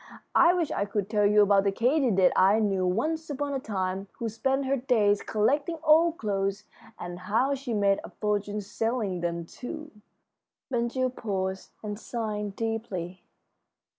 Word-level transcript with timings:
I 0.33 0.55
wish 0.55 0.71
I 0.71 0.85
could 0.85 1.11
tell 1.11 1.27
you 1.27 1.43
about 1.43 1.63
the 1.63 1.71
katydid 1.71 2.31
I 2.35 2.57
knew 2.57 2.87
once 2.87 3.29
upon 3.29 3.53
a 3.53 3.59
time 3.59 4.07
who 4.13 4.29
spent 4.29 4.65
her 4.65 4.75
days 4.75 5.21
collecting 5.21 5.77
old 5.83 6.17
clothes, 6.17 6.63
and 6.97 7.19
how 7.19 7.53
she 7.53 7.75
made 7.75 7.99
a 8.03 8.09
fortune 8.09 8.61
selling 8.61 9.21
them 9.21 9.45
to" 9.45 9.91
Ben 10.71 10.87
Gile 10.87 11.11
paused 11.11 11.69
and 11.83 11.99
sighed 11.99 12.55
deeply. 12.55 13.21